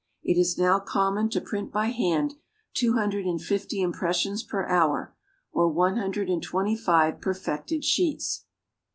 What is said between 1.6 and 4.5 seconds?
by hand two hundred and fifty impressions